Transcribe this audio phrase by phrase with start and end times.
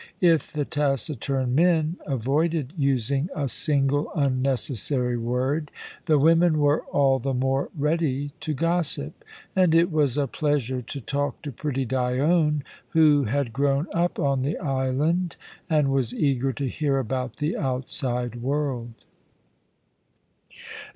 [0.21, 5.69] If the taciturn men avoided using a single unnecessary word,
[6.07, 9.23] the women were all the more ready to gossip;
[9.55, 14.41] and it was a pleasure to talk to pretty Dione, who had grown up on
[14.41, 15.35] the island
[15.69, 18.95] and was eager to hear about the outside world.